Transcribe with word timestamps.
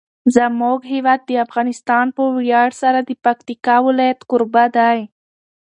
زموږ 0.35 0.79
هیواد 0.93 1.21
افغانستان 1.45 2.05
په 2.15 2.23
ویاړ 2.37 2.69
سره 2.81 2.99
د 3.03 3.09
پکتیکا 3.25 3.75
ولایت 3.87 4.19
کوربه 4.29 4.65
دی. 4.77 4.99